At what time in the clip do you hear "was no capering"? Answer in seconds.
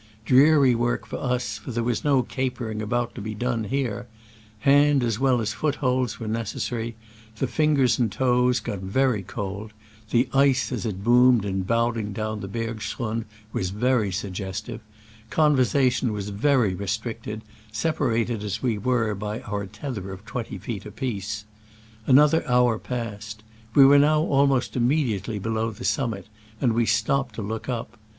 1.83-2.81